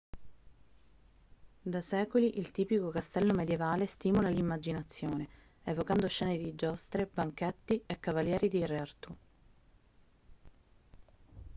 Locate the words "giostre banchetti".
6.55-7.83